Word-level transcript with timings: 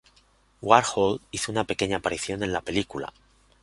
Warhol 0.63 1.21
hizo 1.29 1.51
una 1.51 1.63
pequeña 1.65 1.97
aparición 1.97 2.41
en 2.41 2.51
la 2.53 2.61
película. 2.61 3.13